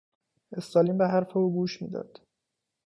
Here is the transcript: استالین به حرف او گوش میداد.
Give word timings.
استالین 0.51 0.97
به 0.97 1.07
حرف 1.07 1.37
او 1.37 1.53
گوش 1.53 1.81
میداد. 1.81 2.19